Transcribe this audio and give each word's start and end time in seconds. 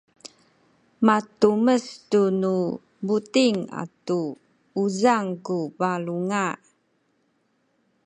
matumes 1.05 1.85
tu 2.09 2.21
nu 2.41 2.55
buting 3.07 3.57
atu 3.81 4.19
uzang 4.83 5.27
ku 5.45 5.57
balunga 5.79 6.47